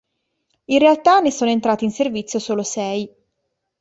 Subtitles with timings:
[0.65, 3.07] In realtà ne sono entrati in servizio solo sei.